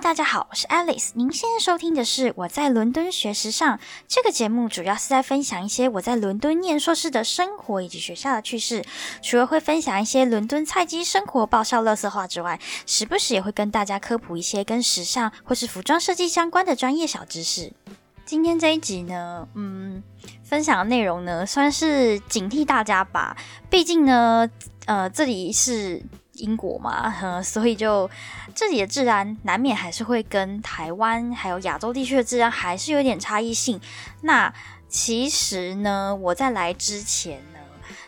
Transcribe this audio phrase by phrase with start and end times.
[0.00, 1.10] 大家好，我是 Alice。
[1.14, 8.84] 您现在收听的是我在伦敦学时尚这个节目，主要是在分享一些我在伦敦念硕士的生活以及学校的趣事。
[9.22, 17.72] 除了会分享一些伦敦菜鸡生活爆笑乐色话之外，时不时也会跟大家科普一些跟时尚或是服装设计相关的专业小知识。
[18.26, 20.02] 今天这一集呢，嗯，
[20.44, 23.34] 分享的内容呢，算是警惕大家吧。
[23.70, 24.46] 毕竟呢，
[24.84, 26.02] 呃，这里是。
[26.36, 27.12] 英国嘛，
[27.42, 28.08] 所以就
[28.54, 33.80] 这里的治安难免还是会跟台湾还有亚洲地区的治安还是有点差异性。
[34.22, 34.52] 那
[34.88, 37.58] 其实呢，我在来之前呢，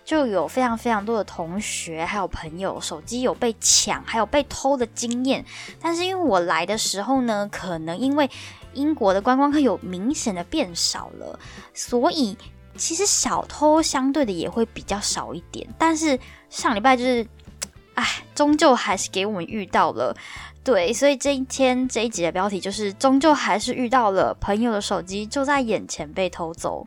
[0.04, 5.44] 就有非常非常多的同学还有朋友手机有被抢还有被偷的经验。
[5.80, 8.30] 但是因为我来的时候呢，可能因为
[8.74, 11.38] 英国的观光客有明显的变少了，
[11.74, 12.38] 所以
[12.76, 15.68] 其实小偷相对的也会比较少一点。
[15.76, 17.26] 但是上礼拜就是。
[17.98, 20.16] 唉，终究还是给我们遇到了，
[20.62, 26.86] 对，所以这一天这一集的标题就是，终究还是遇到了朋友的手机就在眼前被偷走。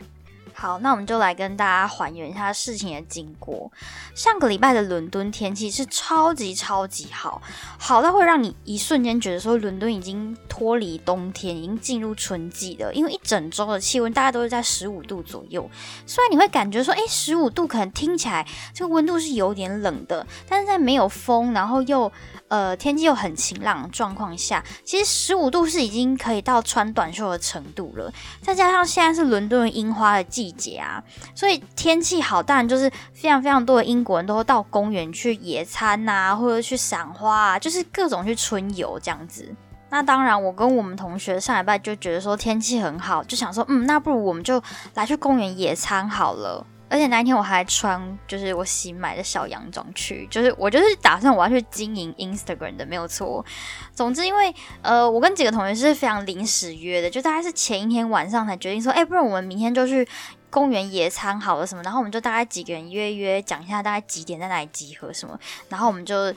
[0.53, 3.71] 好，那我们就来跟大家还原一下事情的经过。
[4.13, 7.41] 上个礼拜的伦敦天气是超级超级好，
[7.80, 12.94] 好到会让你一瞬间觉得说伦敦已经脱离冬天，已经进入春季了。
[12.94, 15.67] 因为一整周的气温大概都是在十五度左右。
[16.05, 22.11] 虽然你会感觉说，哎，十五度可能听起来这个温度是有点冷的，但是在没有风，然后又
[22.49, 28.13] 呃天气又很晴朗的状况下，其实十五度是已经可以到穿短袖的程度了。
[28.44, 30.50] 再加上现在是伦敦樱花的季。
[30.52, 39.53] 节啊，所以天气好，当然就是非常非常多的英国人都会到公园去野餐呐，或者去赏花啊，就是各种去春游这样子。
[39.89, 44.61] 那当然，我跟我们同学上礼拜就觉得说天气很好，就想说，嗯，那不如我们就
[44.94, 46.66] 来去公园野餐好了。
[46.89, 53.45] 而且那一天我还穿就是我新买的小洋装去，就是我就是打算我要去经营 Instagram 的，没有错。
[53.94, 60.07] 总之，因为呃，我跟几个同学是非常临时约的，就大概是前一天晚上才决定说，哎，不然我们明天就去。
[60.52, 65.39] 公园野餐好了什么，然后我们就大概几个人约约讲一下大概几点在哪里集合什么，
[65.69, 66.31] 然后我们就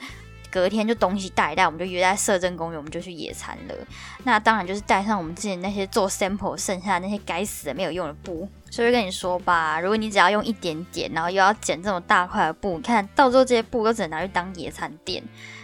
[0.49, 3.75] 隔天就东西带一带，我们就约在摄政公园，我们就去野餐了。
[4.23, 8.47] 那当然就是带上我们之前那些做 sample 剩下的那些该死的没有用的布。
[8.71, 15.21] 所以跟你说吧，如果你只要用一点点，然后又要剪这种大块的布，你看到时候这些布都只能拿去当野餐垫，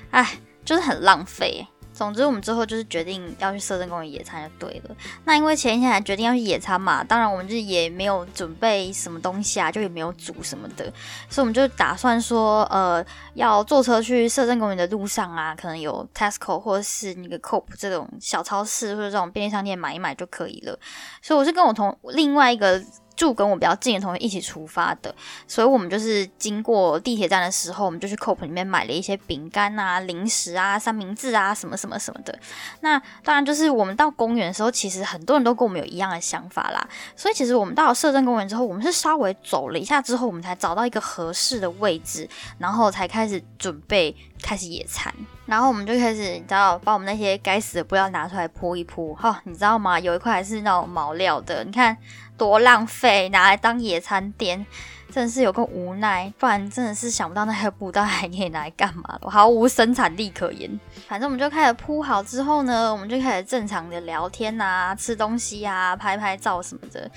[0.10, 1.66] 哎，就是很浪费。
[1.94, 4.96] 总之，我们之后就是决定要去摄政公园野餐就对了。
[5.26, 10.86] 那因为前一天还决定要去野餐嘛，当然我们就也没有准备什么东西啊，就也没有煮什么的，
[11.30, 20.78] 所以我们就打算说，呃，要坐车去摄政公园的路上啊，可能有 Tesco 或者是那个 Coop 这种小超市或者这种便利商店买一买就可以了。
[21.22, 22.82] 所以我是跟我同另外一个。
[23.22, 25.14] 住跟我比较近的同学一起出发的，
[25.48, 32.36] 所以我们就是经过地铁站的时候，我们就去 COP 里面买了一些饼干啊、零食啊、三明治啊什么什么什么的。
[32.80, 36.84] 那当然就是我们到公园的时候，其实很多人都跟我们有一样的想法啦。
[37.16, 42.28] 所以其实我们到了摄政公园之后，我们是稍微走了一下之后，我们才找到一个合适的位置，
[42.58, 45.14] 然后才开始准备开始野餐。
[45.46, 49.14] 然后我们就开始，你知道，把我们那些该死的布料拿出来铺一铺。
[49.14, 50.00] 哈，你知道吗？
[50.00, 51.96] 有一块还是那种毛料的，你看。
[52.42, 54.66] 多浪费，拿来当野餐垫，
[55.12, 56.34] 真的是有个无奈。
[56.40, 60.68] 不然真的是想不到那个布袋还可以拿来干嘛了，毫无生产力可言。
[61.08, 67.08] 反正我们就开始铺好之后呢，我们就开始正常的聊天啊，吃东西啊，拍拍照什么的。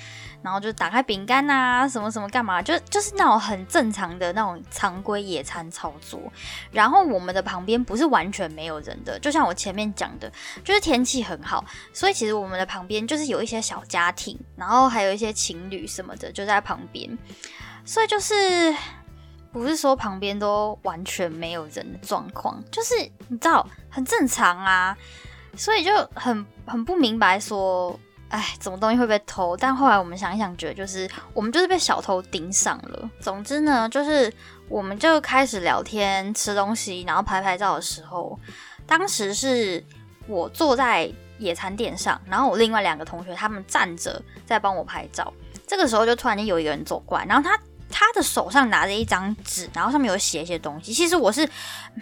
[0.44, 6.20] 然后就打开饼干啊，什么什么干嘛，就就是那种很正常的那种常规野餐操作。
[6.70, 10.30] 然后我们的旁边不是完全没有人的，就像我前面讲的，
[10.62, 17.16] 就是天气很好，所以其实我们的旁边就是有一些小家庭，然后还有一些情侣什么的就在旁边。
[17.86, 18.76] 所以就是
[19.50, 22.94] 不是说旁边都完全没有人的状况，就是
[23.28, 24.94] 你知道很正常啊，
[25.56, 27.98] 所以就很很不明白说。
[28.28, 29.56] 哎，怎么东西会被偷？
[29.56, 33.10] 但后来我们想一想，觉得就是我们就是被小偷盯上了。
[33.20, 34.32] 总之呢，就是
[34.68, 38.38] 我们就开始聊天、吃东西，然后拍拍照的时候，
[38.86, 39.84] 当时是
[40.26, 41.08] 我坐在
[41.38, 45.32] 野餐垫上，然后我另外两个同学他们站着在帮我拍照。
[45.66, 47.58] 这个时候就突然间有一个人走过来，然后他。
[47.96, 50.92] 他的手上拿着一张纸，然后上面有写一些东西。
[50.92, 51.48] 其实我是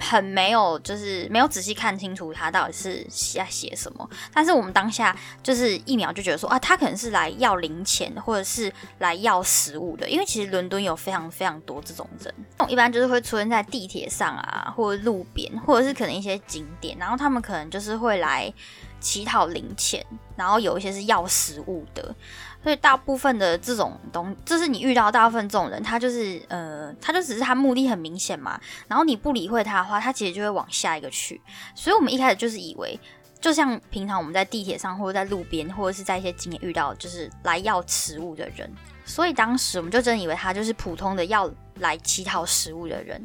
[0.01, 4.09] 很没有，就是没有仔细看清楚他到底是在写什么。
[4.33, 10.09] 但是我们当下就是一秒就觉得说啊，他可能是来要零钱，或者是来要食物的。
[10.09, 12.35] 因为其实伦敦有非常非常多这种人，
[12.71, 18.51] 一般就是会出现在地铁上啊，或者路边，或者是可能一些景点，然后他们可能就是会来
[18.99, 20.03] 乞讨零钱，
[20.37, 22.15] 然后有一些是要食物的。
[22.63, 28.61] 所以大部分的这种东，就是你遇到大部分这种人，他就是呃，他就只是他目的很明显嘛。
[28.87, 31.41] 然后你不理会他的话，他其实就会往下一个去。
[31.75, 32.99] 所以我们一开始就是以为
[33.41, 38.71] 就像平常我们在地铁上，或者在路边，或者是在一些景点遇到，就是来要食物的人。
[39.05, 41.51] 所以当时我们就真以为他就是普通的要。
[41.81, 43.21] 来乞讨食物的人，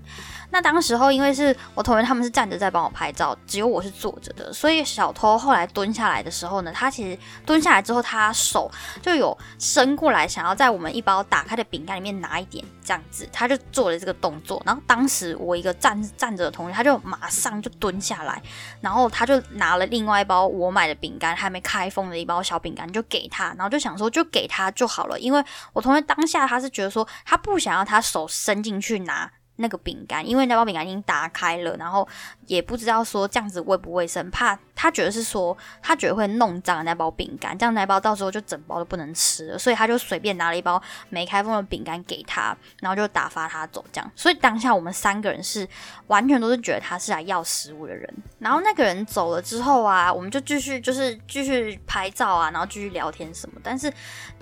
[0.50, 8.72] 那当时候因为是我同学他们是站着在帮我拍照，只有我是坐着的，所以小偷后来蹲下来的时候呢，他其实蹲下来之后，他手
[9.02, 14.62] 就有伸过来，想要在我们一包打开的饼干里面拿一点，这样子，他就做了这个动作。
[14.66, 18.42] 然后当时我一个站站着的同学，他就马上就蹲下来，
[18.80, 28.26] 然后他就拿了另外一包我买的饼干，还没开封的一包小饼干，就给他，然后就想说就给他就好了，因为我同学当下他是觉得说他不想要他手。
[28.48, 32.08] 伸进去拿那个饼干，因为那包饼干已经打开了，然后
[32.48, 44.12] 也不知道说这样子卫不卫生，怕他觉得是说他觉得会弄脏那包饼干，这样那包到时候就整包都不能吃了，所以他就随便拿了一包没开封的饼干给他，然后就打发他走，这样。
[44.16, 45.68] 所以当下我们三个人是
[46.08, 48.12] 完全都是觉得他是来要食物的人。
[48.40, 53.60] 然后那个人走了之后啊，我们就继续就是继续拍照啊，然后继续聊天什么。
[53.64, 53.92] 但是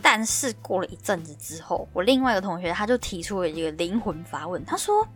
[0.02, 5.08] 但是过了一阵子之后，我另外一个同学他就提出了一个灵魂发问，他说。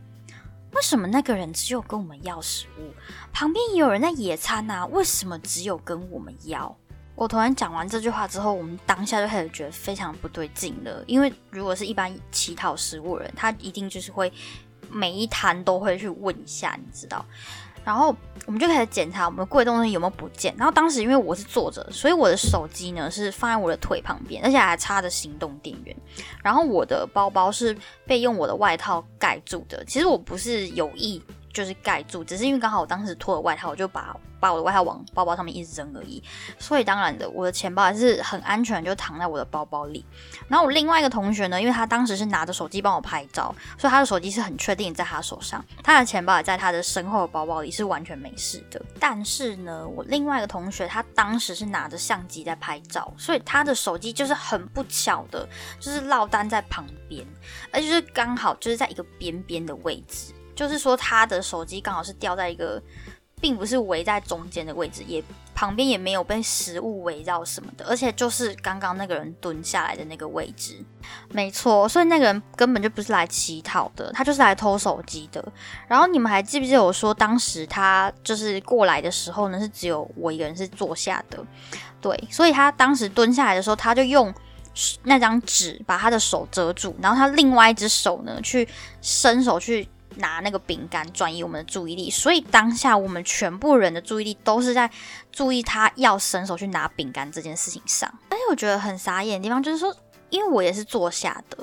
[0.74, 2.94] 为什么那个人只有跟我们要食物？
[3.34, 6.76] 旁边也有人在野餐啊，为什么只有跟我们要？
[7.16, 11.04] 我突然讲完这句话之后，我们当下就开始觉得非常不对劲了。
[11.06, 14.32] 因为如果是一般乞讨食物人，他一定就是会
[14.90, 17.26] 每一摊都会去问一下，你知道。
[17.90, 18.16] 然后
[18.46, 20.54] 我们就开始检查我们柜东西有没有不见。
[20.56, 25.96] 然后当时因为我是坐着，所以我的手机呢是放在我的腿旁边，而且还插着行动电源。
[26.44, 27.76] 然后我的包包是
[28.06, 29.84] 被用我的外套盖住的。
[29.86, 31.20] 其实我不是有意。
[31.54, 36.24] 就是盖住，只是因为刚好我当时脱了外套，我就把把我的外套往包包上面一扔而已。
[36.58, 40.06] 所以当然的，我的钱包还是很安全，就躺在我的包包里。
[40.48, 48.82] 然后我另外一个同学呢，因为他当时是拿着手机帮我拍照，所以他的手机是很确定在他手上，他的钱包也在他的身后的包包里，是完全没事的。
[49.00, 55.48] 但是呢，我另外一个同学他当时是拿着相机在拍照，所以他的手机就是很不巧的，
[55.80, 57.26] 就是落单在旁边，
[57.74, 60.34] 而且是刚好就是在一个边边的位置。
[60.60, 62.84] 就是说，他的手机刚好是掉在一个，
[63.40, 65.24] 并不是围在中间的位置，也
[65.56, 70.84] 旁边也没有被食物围绕什么的，而且就是刚刚那个人蹲下来的那个位置，
[71.32, 75.42] 没错，所以那个人根本就不是来乞讨的，他就是来偷手机的。
[75.88, 81.42] 然后你们还记不记得我说，当时他就是过来的时候呢，是只有我一个人是坐下的，
[82.02, 84.34] 对，所以他当时蹲下来的时候，他就用
[85.04, 88.68] 那张纸把他的手遮住，然后他另外一只手呢，去
[89.02, 89.88] 伸手去。
[90.16, 94.90] 拿那个饼干转移我们的注意力，所以当下我们全部人的注意力都是在
[95.32, 98.12] 注意他要伸手去拿饼干这件事情上。
[98.30, 99.96] 而且我觉得很傻眼的地方就是说，
[100.30, 101.58] 因为我也是坐下的，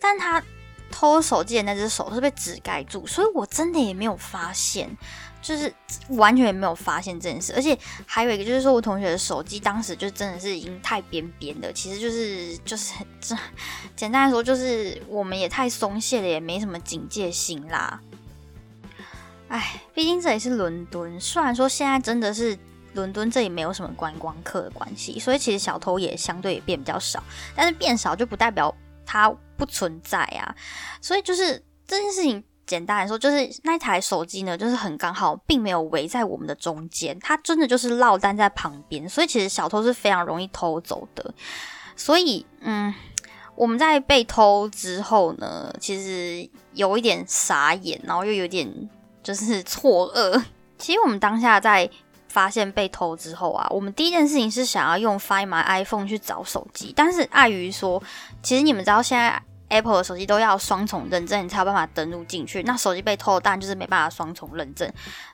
[0.00, 0.42] 但他
[0.90, 4.96] 偷手机的那只手是被纸盖住，所以我真的也没有发现。
[5.44, 5.70] 就是
[6.08, 13.36] 完全没有发现这件事，而且还有一个就是说我同学的手机当时就真的是已经太边边的，其实就是就是这
[13.94, 18.00] 简单来说就是我们也太松懈了，也没什么警戒心啦。
[19.48, 22.58] 哎，毕竟这里是伦敦，虽然说现在真的是
[22.94, 27.22] 伦敦这里没有什么观光客的关系，所以其实小偷也相对也变比较少，
[27.54, 28.74] 但是变少就不代表
[29.04, 30.56] 它不存在啊，
[31.02, 32.42] 所以就是这件事情。
[32.66, 41.34] 简单来说，就是那台手机呢，就是很刚好，并没有围在我们的中间，它真的就是落单在旁边，所以其实小偷是非常容易偷走的。
[41.94, 42.94] 所以，嗯，
[43.54, 48.68] 我们在被偷之后呢，其实有一点傻眼，然后又有点
[49.22, 50.42] 就是错愕。
[50.78, 51.88] 其实我们当下在
[52.28, 58.02] 发现被偷之后啊，我们第一件事情是想要用 Find My iPhone 去找手机，但是碍于说，
[58.42, 59.42] 其实你们知道现在。
[59.74, 62.62] Apple 的手机都要双重认证，你才有办法登录进去。
[62.62, 64.90] 那手机被偷，当然就是没办法双重认证。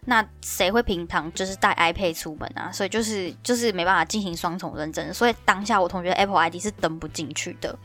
[0.07, 2.73] 那谁会平常就是带 iPad 出门啊？
[2.73, 5.13] 所以就是就是没办法进行双重认证。
[5.13, 7.79] 所以当下我同学 Apple ID 是登不进去的。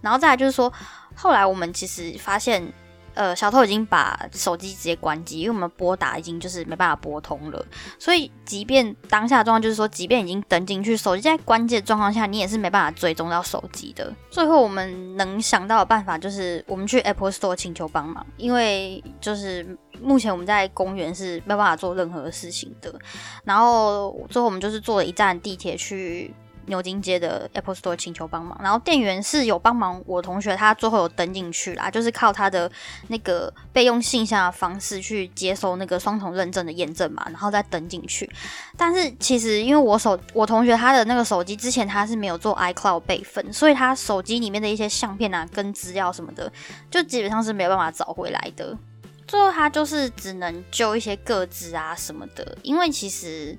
[0.00, 0.72] 然后再来就是说，
[1.14, 2.72] 后来我们其实发现。
[3.18, 7.66] 呃，小偷已经把手机直接关机，因为我们拨打已经就是没办法拨通了，
[7.98, 14.14] 所以即便当下状况就是说，即便已经登进去，手机在关机的状况下，你也是没办法追踪到手机的。
[14.30, 22.94] 最后我们能想到的办法就是我们去 Apple Store 请求帮忙，因为就是目前我们在公园是没办法做任何事情的。
[23.42, 26.32] 然后最后我们就是坐了一站地铁去。
[26.68, 32.70] 牛津街的 Apple Store 请求帮忙，然后店员是有帮忙我同学，他最后有登进去啦，就是靠他的
[33.08, 38.30] 那个备用信箱的方式去接收那个双重认证的验证嘛，然后再登进去。
[38.76, 46.52] 但是其实因为我手我同学他的那个手机之前他是没有做 iCloud 备份，所以他手机里面的一些相片啊跟资料什么的，
[46.90, 48.76] 就基本上是没有办法找回来的。
[49.26, 53.58] 最后他就是只能救一些个资啊什么的，因为其实。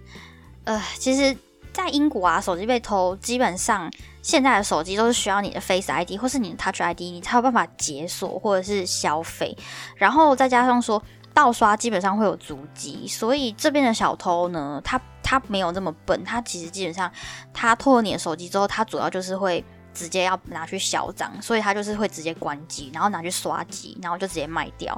[0.66, 1.36] 呃，其实，
[1.74, 9.58] 在英国啊，手机被偷，基本上现在的手机都是需要你的 Face ID 或是你的 Touch ID，你才有办法解锁或者是消费。
[9.96, 11.02] 然后再加上说
[11.34, 17.12] 盗刷，基本上会有足迹，所以这边的小偷呢，他他没有这么笨，他其实基本上
[17.54, 19.64] 他偷了你的手机之后，他主要就是会。
[19.92, 24.98] 直接要拿去销赃，所以他就是会直接关机，然后拿去刷机，然后就直接卖掉。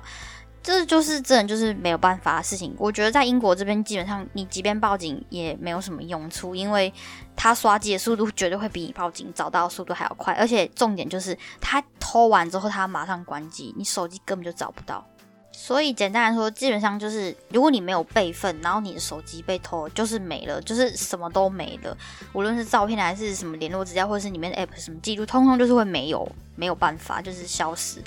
[0.63, 2.75] 这就是真的就是没有办法的事情。
[2.77, 6.93] 我觉得在英国这边，基本上你即便报警也没有什么用处，因为
[7.35, 15.05] 他刷机的速度绝对会比你报警找到速度还要快，而且重点就是他偷完之后他马上关机，你手机根本就找不到。
[15.53, 21.95] 所以简单来说，基本上就是，如果你没有备份，然后你的手机被偷，就是没了，就是什么都没了。
[22.33, 28.01] 无论是照片还是什么联络资料，或者是里面的 app 什么记录，通通就是会没有，没有办法，就是消失。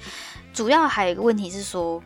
[0.54, 2.02] 主要还有一个问题是说，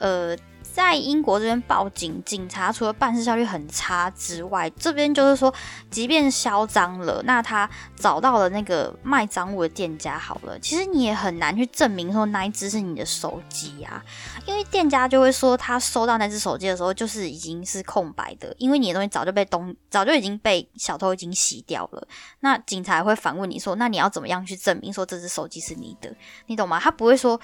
[0.00, 0.36] 呃。
[0.72, 5.52] 在英国这边报警，警察除了办事效率很差之外，这边就是说，
[5.90, 14.00] 即便销赃了，那他找到了那个卖赃物的店家，好了，其实你也很难去证明说那一只是你的手机啊，
[14.46, 22.06] 因为店家就会说他收到那只手机的时候就是已经是空白的，因为你的东西早就被东早就已经被小偷已经洗掉了。
[22.38, 26.14] 那警察会反问你说，那你要怎么样去证明说这只手机是你的？
[26.46, 26.78] 你懂吗？
[26.78, 27.38] 他不会说。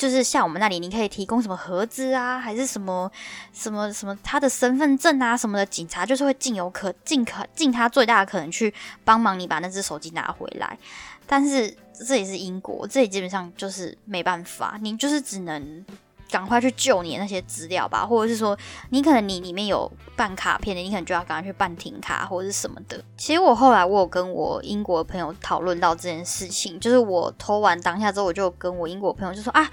[0.00, 3.12] 就是像我们那里，你可以提供什么盒子啊，还是什么
[3.52, 8.72] 什么什么他的身份证啊什么的，警察就是会尽有可尽可尽他最大的可能去
[9.04, 10.78] 帮忙你把那只手机拿回来。
[11.26, 11.76] 但是
[12.06, 15.84] 这也是英国，这里基本上就是没办法，你就是只能。
[16.30, 18.56] 赶快去救你那些资料吧，或者是说，
[18.90, 23.02] 你可能你里面有办卡片的，你可能就要赶快去办停卡或者是什么的。
[23.16, 29.68] 其实我后来我有跟我英国的朋友讨论到这件事情，就是我偷完当下之后，我就跟我英国朋友就说啊，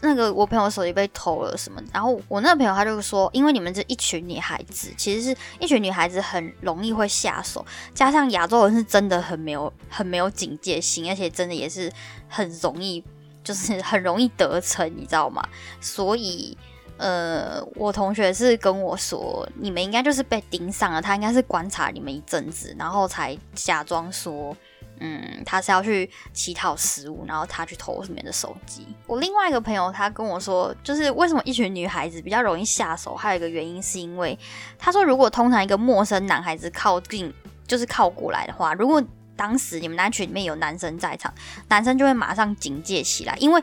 [0.00, 1.80] 那个我朋友手机被偷了什么。
[1.92, 7.64] 然后我那个朋友他就说，因为你们这一群女孩子，其实是一群女孩子很容易会下手，
[7.94, 11.92] 加上亚洲人是真的很没有很没有警戒心，而且真的也是
[12.28, 13.04] 很容易。
[13.42, 15.42] 就是很容易得逞，你知道吗？
[15.80, 16.56] 所以，
[16.98, 24.54] 呃，我同学是跟我说，你们应该就是被盯上了，他应该是观察你们一阵子，然后才假装说，
[24.98, 28.86] 嗯，他是要去乞讨食物，然后他去偷里面的手机。
[29.06, 34.38] 我另外一个朋友他跟我说，就是为什么一群女孩子比较容易下手，还有一个原因是因为
[34.78, 37.32] 他说，如果通常一个陌生男孩子靠近，
[37.66, 39.02] 就是靠过来的话，如果
[39.40, 41.32] 当时你们那群里面有男生在场，
[41.68, 43.58] 男生就会马上警戒起来，因为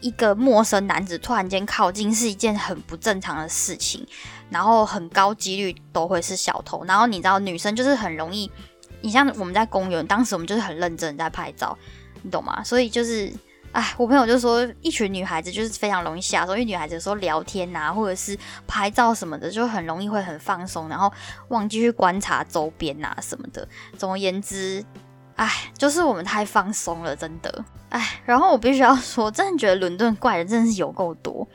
[0.00, 4.06] 一个陌生男子突然间靠近是一件很不正常的事情，
[4.48, 6.82] 然后很高几率都会是小偷。
[6.86, 8.50] 然后你知道女生就是很容易，
[9.02, 11.76] 你像我们在公园，当时我们就是很认真在拍照，
[12.22, 12.64] 你懂吗？
[12.64, 13.30] 所以就是，
[13.72, 18.34] 哎，我朋友就说一群女孩子就是非常容易下手，因为女孩子有时候聊天啊，或者是
[18.66, 21.12] 拍照什么的，就很容易会很放松，然后
[21.48, 23.68] 忘记去观察周边啊什么的。
[23.98, 24.82] 总而言之。
[25.38, 27.64] 哎，就是我们太放松了，真的。
[27.90, 31.46] 哎，然后我必须要说，真的觉得伦敦怪人真的是有够多。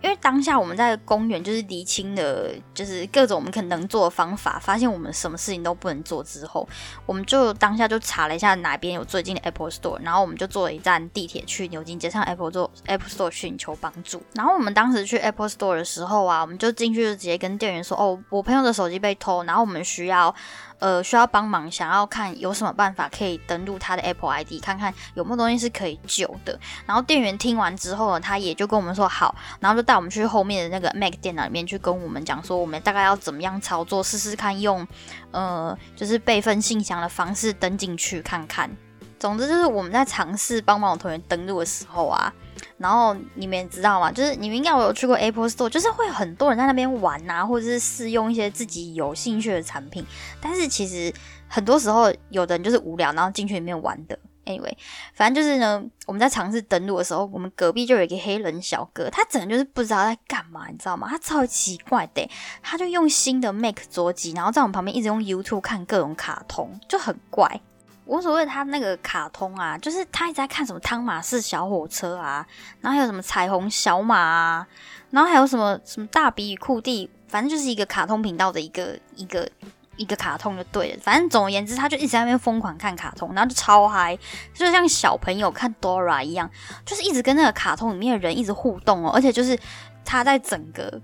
[0.00, 6.66] 因为当下我们在公园就是厘清了，就是各种我们可能能做的方法，发现我们什么事情都不能做之后，
[7.06, 14.22] 我们就当下就查了一下哪边有最近的 Apple Store，然后我们就坐了一站地铁去牛津街上 Apple 做 Apple Store 寻求帮助。
[14.34, 20.34] 然后我们当时去 Apple Store 的时候啊，我们就进去就直接跟店员说：“哦，我朋友的手机被偷，然后我们需要。”
[20.82, 26.58] 呃，需要帮忙，想要看有什么办法可以登录他的 Apple ID，看看有没有东西是可可以救的。
[26.86, 34.86] 然后店员听完之后呢，他也就跟我们说好，然后就带我们去后面的那个 Mac 电脑里面去跟我们讲说，我们大概要怎么样操作，试试看用
[35.32, 38.70] 呃，就是备份信箱的方式登进去看看。
[39.18, 42.32] 总之就是我们在尝试帮忙我同学登录的时候啊。
[42.78, 44.10] 然后你们也知道吗？
[44.12, 50.04] 就是你们应该有去过 Apple Store，就是会很多人在那边玩啊，或者是试用一些自己有兴趣的产品。
[50.40, 51.12] 但是其实
[51.48, 54.18] 很多时候，有的人就是无聊，然后进去里面玩的。
[54.44, 54.76] Anyway，
[55.14, 61.06] 反正就是呢，我们在尝试登录的时候，我们隔壁就有一个黑人小哥，他整就是不知道在干嘛，你知道吗？
[61.08, 62.28] 他超奇怪的，
[62.60, 67.60] 他就用新的 Mac 桌机，然后在我们旁边一直用 YouTube 看各种卡通，就很怪。
[68.04, 72.44] 无所谓，他那个卡通啊，就是他一直在看什么汤马士小火车啊，
[72.80, 74.66] 然后还有什么彩虹小马啊，
[75.10, 79.48] 然后还有什么什么大比与库蒂，反正就是一个卡通频道的一个一个
[79.96, 80.98] 一个卡通就对了。
[81.02, 84.18] 反正总而言之，他就一直在那边疯狂看卡通，然后就超嗨，
[84.54, 86.50] 就像小朋友看 Dora 一样，
[86.84, 89.58] 就是一直跟那个卡通里面的人一直互动哦，而且就是
[90.04, 91.00] 他在整个。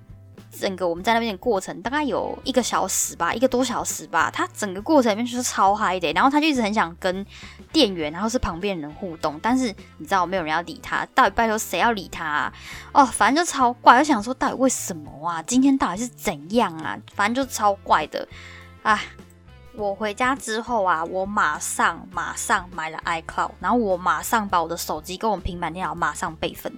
[0.50, 4.28] 整个我们在那边的过程大概有一个小时吧，一个多小时吧。
[4.32, 7.24] 他整个过程里面就是超嗨的，然后他就一直很想跟
[7.70, 11.06] 店员，然后是旁边人互动，但是你知道没有人要理他。
[11.14, 12.52] 到底拜托谁要理他啊？
[12.92, 13.98] 哦，反正就超怪。
[13.98, 15.40] 我想说到底为什么啊？
[15.42, 16.98] 今天到底是怎样啊？
[17.14, 18.26] 反正就超怪的。
[18.88, 18.98] 啊，
[19.74, 26.72] 我回家之后啊，我马上马上买了 iCloud，然后我马上把我的手机跟我平板电脑马上备份。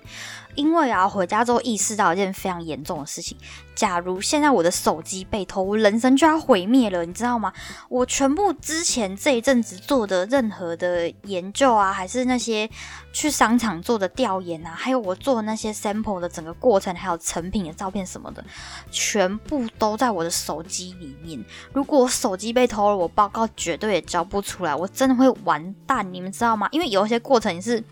[0.54, 3.36] 因为啊，回家之后意识到一件非常严重的事情：，
[3.74, 7.52] 假如现在我的手机被偷，我人生就要毁灭了，你知道吗？
[7.88, 12.68] 我全部之前这一阵子做的任何的研究啊，还是那些
[13.12, 18.44] 去商场做的调研啊，还有我做的那些 sample 的整个过程，还有成品的照片什么的，
[18.90, 21.42] 全部都在我的手机里面。
[21.72, 26.68] 如果我手机被偷了，我报告绝对也交不出来，我真的会完蛋，你们知道吗？
[26.72, 27.82] 因为有一些过程你是，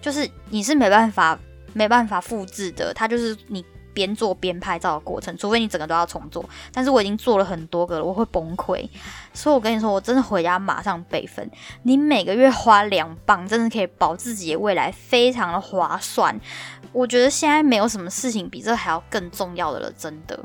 [0.00, 1.38] 就是你是没办法。
[1.74, 3.62] 没办法复制的，它就是你
[3.92, 6.44] 边做边拍照的过程，除非你整个都要重做。
[6.72, 8.88] 但是我已经做了很多个了，我会崩溃。
[9.32, 11.48] 所以我跟你说，我真的回家马上备份。
[11.82, 16.34] 你每个月花两磅，真的可以保自己的未来，非常的划算。
[16.92, 20.38] 我觉得现在没有什么事情比这还要更重要的了，真的。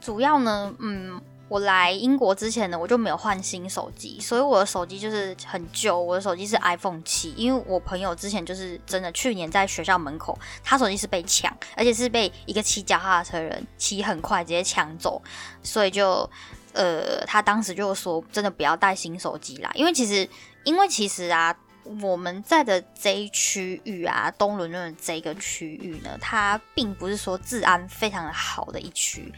[0.00, 1.20] 主要呢，嗯。
[1.50, 6.00] 我来英国之前呢，我就没有换新手机，所以我的手机就是很旧。
[6.00, 15.20] 我的手机是 iPhone 七，因为我朋友之前就是真的去年在学校门口，他手机是被抢，而且是被一个骑脚踏车人骑很快直接抢走，
[15.60, 16.30] 所以就
[16.72, 20.28] 呃，他当时就说真的不要带新手机啦，因为其实
[20.62, 21.52] 因为其实啊，
[22.00, 29.34] 我们在的这一区域啊，东伦敦的这个区域呢，它并不是说治安非常的好的一区，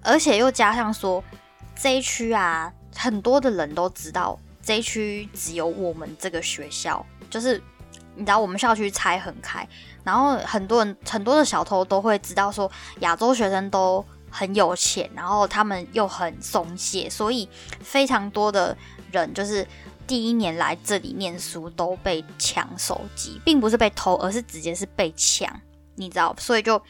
[0.00, 1.22] 而且又加上说。
[1.82, 7.60] 这一区啊，很多的人都知道，这一区只有我们这个学校，就是
[8.14, 9.66] 你知道，我们校区拆很开，
[10.04, 17.48] 然后很多人很多的小偷都会知道说，亚洲学生都很有钱，然后他们又很松懈，所以
[17.80, 18.76] 非常多的
[19.10, 19.66] 人就是
[20.06, 25.48] 第一年来这里念书都被抢手机，并不是被偷，而是直接是被抢。
[25.96, 26.80] 你知道，所以就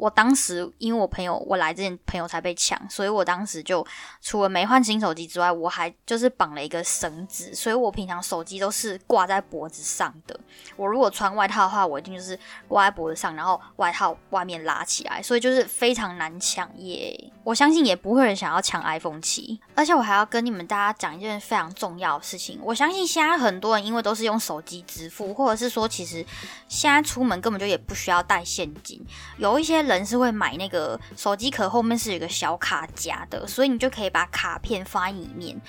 [0.00, 3.86] 我当时，因为我朋友我来之前，朋友才被抢，所以我当时就
[4.22, 10.40] 除了没换新手机之外，我还就是绑了一个绳子，所以我平常手机都是挂在脖子上的。
[10.74, 19.60] 我如果穿外套的话，我一定就是挂在脖子上，然后外套外面拉起来，所以就是非常难抢，耶我相信也不会有人想要抢 iPhone 七。
[19.74, 26.24] 而且我还要跟你们大家讲一件非常重要的事情，我相信现在很多人因为都是用手机支付，或者是说其实
[26.68, 29.04] 现在出门根本就也不需要带现金，
[29.36, 35.60] 有一些人是会买那个手机壳后面是有个小卡夹的，所以你就可以把卡片放在里面。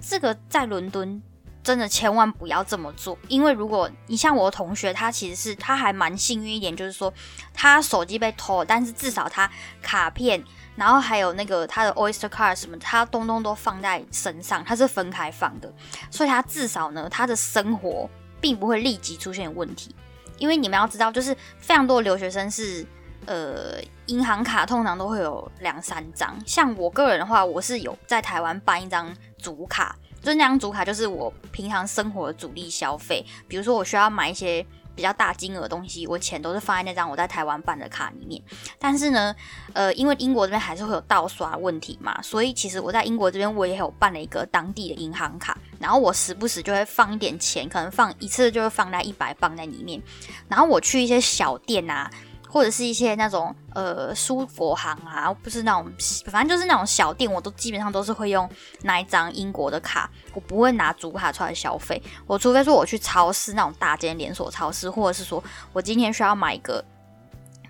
[0.00, 1.22] 这个在伦敦
[1.62, 7.12] 真的千万不要这么做，因为如果你像我的同学，他其实是他还蛮幸运一点，就是说
[7.52, 9.50] 他手机被偷了，但是至少他
[9.82, 10.42] 卡片，
[10.76, 15.72] 然后还有那个他的 Oyster Card 什么，他东东都放在身上，他是分开放的，
[16.10, 18.08] 所以他至少呢，他的生活
[18.40, 19.94] 并不会立即出现问题。
[20.38, 22.86] 因为你们要知道，就是非常多留学生是，
[23.26, 26.36] 呃，银行卡通常都会有两三张。
[26.46, 33.24] 像我个人的话，我是有在台湾办一张主卡，就是那张主卡就是我平常生活的主力消费。
[33.46, 38.40] 比如说我需要买一些比较大金额的东西，我钱都是放在那张我在台湾办的卡里面。
[38.78, 39.34] 但是呢，
[39.74, 45.58] 呃，因为英国这边还是会有盗刷问题嘛，所以其实我在英国这边我也有办了一个当地的银行卡。
[45.78, 50.00] 然后我时不时就会放一点钱，可能放一次就会放在一百磅在里面。
[50.48, 52.10] 然后我去一些小店啊，
[52.56, 55.92] 或者是一些那种呃书佛行啊，不是那种，
[56.24, 58.48] 反正就是那种小店，我都基本上都是会用
[58.80, 62.02] 那一张英国的卡，我不会拿主卡出来消费。
[62.26, 66.82] 我除非说我去超市那种大间连锁超市，或者是说我今天需要买一个。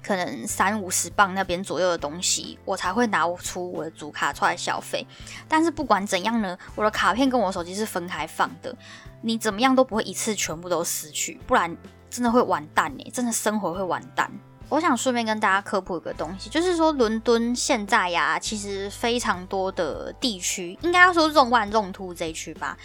[0.05, 5.05] 可能三五十磅那边左右的东西，我才会拿出我的主卡出来消费。
[5.49, 8.73] 但是不管怎样呢，我的卡片跟我手机是分开放的，
[9.21, 11.77] 你怎么样都不会一次全部都失去，不然
[12.09, 14.31] 真的会完蛋呢，真的生活会完蛋。
[14.69, 22.77] 我想顺便跟大家科普一个东西，就是说伦敦现在呀，其实非常多的地区，应该要说用万用突这一区吧。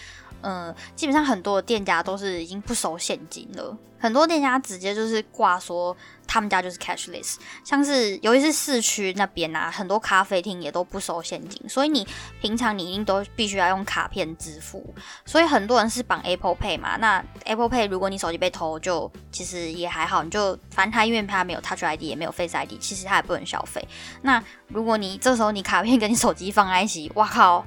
[0.41, 5.95] 嗯，基本上很多的店家都是已经不收现金了，很多店家直接就是挂说
[6.27, 12.07] 他们家就是 cashless，像是尤其是市区那边啊，很多咖啡厅也都不收现金，所以你
[12.41, 14.93] 平常你一定都必须要用卡片支付，
[15.25, 23.87] 所以很多人是绑 Apple Pay 嘛，那 Apple Pay 如果你手机被偷，就其实也还好，你就反正它因为它没有 Touch ID 也没有 Face ID，其实它也不能消费。
[24.21, 27.65] 那如果你这时候你卡片跟你手机放在一起，哇靠！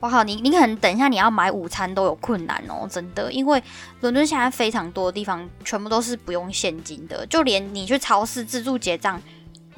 [0.00, 3.62] 我靠，你你可能等一下你要买午餐都有困难哦，真的，因为
[4.00, 9.20] 伦敦现在非常多的地方全部都是不用现金的，就连你去超市自助结账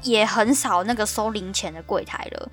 [0.02, 2.50] 也很少那个收零钱的柜台了，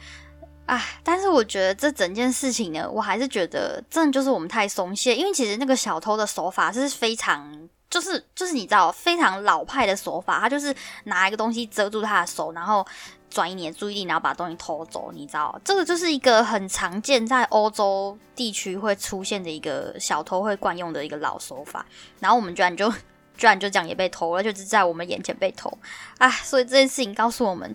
[0.65, 0.81] 啊！
[1.03, 7.67] 但是我觉得这整件事情呢，我还是觉得真的就是我们太松懈，因为其实那个小偷的手法是非常。
[7.89, 12.85] 就是就是你知道非常老派的手法，他就是拿一个东西遮住他的手，然后
[13.29, 15.09] 转移你的注意力，然后把东西偷走。
[15.13, 21.85] 你知道这个就是一个很常见在欧洲地区会出现的一个小偷会惯用的一个老手法。
[22.19, 22.91] 然后我们居然就
[23.37, 25.71] 居然就这样也被偷了，就是在我们眼前被偷
[26.17, 26.29] 啊！
[26.29, 27.73] 所以这件事情告诉我们，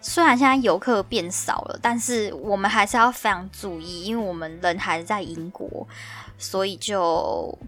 [0.00, 5.88] 虽然现在游客变少了，但是我们还是要非常注意，因为我们人还是在英国，
[6.38, 7.58] 所以就。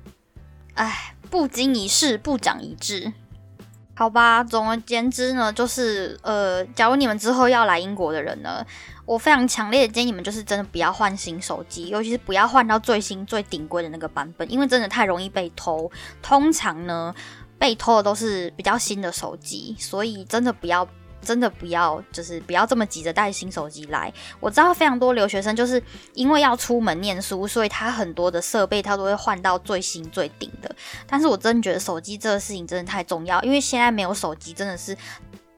[0.75, 3.13] 哎，不经一事不长一智，
[3.95, 4.43] 好吧。
[4.43, 8.65] 总而言之呢，就是呃，假如你们之后要来英国的人呢，
[9.05, 15.91] 我非常强烈的建议你们，就是真的不要换新手机，尤其是不要换到最新最顶规的那个版本，因为真的太容易被偷。
[16.23, 17.15] 通常呢，
[17.59, 20.87] 被偷的都是比较新的手机，所以真的不要。
[21.27, 24.13] 真的不要，就是不要这么急着带新手机来。
[24.39, 25.83] 我知道非常多留学生就是
[26.15, 30.75] 因为要出门念书，所以他很多的设备他都会换到最新最顶的。
[31.07, 34.97] 但是我真的觉得手机这个事情真的太重要，因为现在没有手机真的是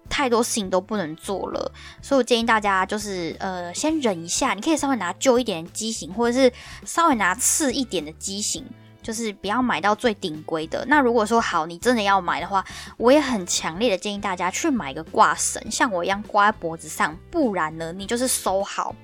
[0.09, 1.70] 太多事情都不能做了。
[2.00, 6.50] 所以我建议大家就是呃先忍一下，你可以稍微拿旧一点的机型，或者是
[6.87, 8.64] 稍微拿次一点的机型。
[9.09, 10.85] 就是不要买到最顶规的。
[10.87, 12.62] 那如果说好，你真的要买的话，
[12.99, 17.16] 我也很强烈的建议大家去买个挂绳，像我一样挂在脖子上。
[17.31, 18.94] 不然呢，你就是收好，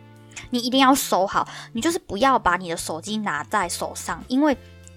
[0.50, 1.48] 你一定要收好。
[1.72, 4.54] 你就是不要把你的手机拿在手上，因为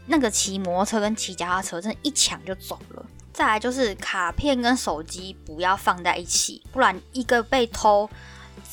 [0.07, 3.05] 那个骑摩托车跟骑脚踏车，真的一抢就走了。
[3.31, 8.09] 再来就是卡片跟手机不要放在一起，不然一个被偷。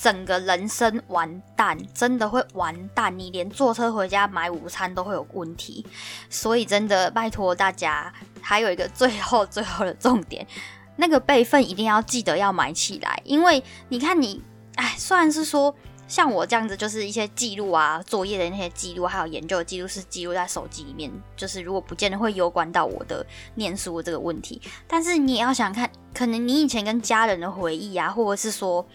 [0.03, 3.17] 整个人生完蛋，真的会完蛋。
[3.19, 5.87] 你连坐车回家买午餐都会有问题，
[6.29, 10.47] 所以真的拜托大家，还有一个最后最后的重点，
[10.97, 13.19] 那个备份一定要记得要买起来。
[13.25, 14.43] 因为你看你，
[14.75, 15.75] 哎，虽然是说
[16.07, 24.61] 像我这样子，就是一些记录啊、作业的那些记录，还有研究的记录是记录在手机里面，就是如果不见得会攸关到我的念书这个问题。
[24.87, 28.87] 但是你也要想看，可能你以前跟家人的回忆啊，或者是说。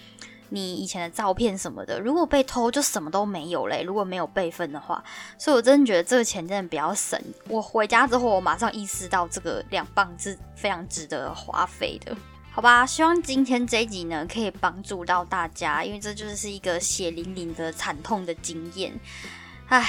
[0.52, 3.84] 你以前的照片什么的，如果被偷就什么都没有嘞。
[3.84, 5.04] 如果没有备份的话，
[5.38, 7.20] 所以我真的觉得这个钱真的比较省。
[7.48, 12.16] 我回家之后，我马上意识到这个两磅是非常值得花费的，
[12.52, 12.86] 好吧？
[12.86, 18.92] 希望今天这一集呢可以帮助到大家，因为这就是一个血淋淋的惨痛的经验。
[19.68, 19.88] 唉，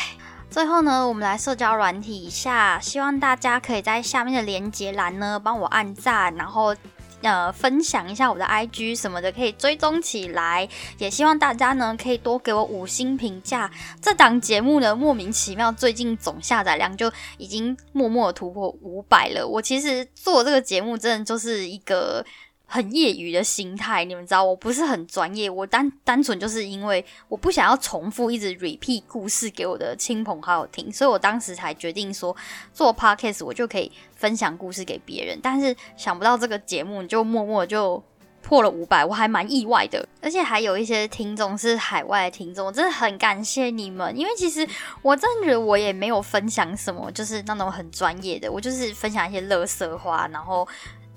[0.50, 6.76] 最后呢，我们来社交软体一下，希望大家可以在下面的连接栏呢帮我按赞，然后。
[7.22, 10.68] 呃，分享一下我的 IG 什么的，可以追踪起来。
[10.98, 13.70] 也希望大家呢，可以多给我五星评价。
[14.00, 19.46] 这档节目呢，莫名其妙最近总下载量就已经默默突破五百了。
[19.46, 22.24] 我其实做这个节目，真的就是一个。
[22.72, 32.34] 很业余的心态，你们知道，我不是很专业，我单单纯就是因为我不想要重复一直 repeat 故事给我的亲朋好友听，所以我当时才决定说
[32.72, 35.36] 做 podcast 我就可以分享故事给别人。
[35.42, 38.00] 但是想不到这个节目就默默就
[38.40, 40.08] 破了五百，我还蛮意外的。
[40.22, 44.64] 而且还有一些听众是海外的听众，我真的很感谢你们，因为其实
[45.02, 50.68] 我真的觉得我也没有分享什么，就是那种很专业的，我就是分享一些乐色话，然后。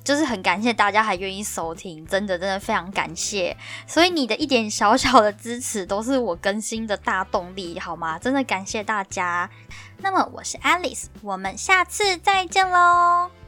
[0.03, 3.55] 就是很感谢大家还愿意收听，真的真的非常感谢。
[3.87, 8.19] 所以你的一点小小的支持都是我更新的大动力，好吗？
[8.19, 9.49] 真的感谢大家。
[9.97, 13.42] 那么我是 Alice，我们下次再见喽。